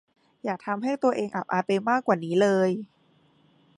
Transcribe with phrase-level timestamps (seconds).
[0.43, 2.69] อย่าทำให้ตัวเองอับอายไปมากกว่านี้เลย